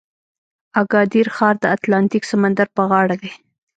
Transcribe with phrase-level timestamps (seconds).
[0.81, 3.31] اګادیر ښار د اتلانتیک سمندر په غاړه دی.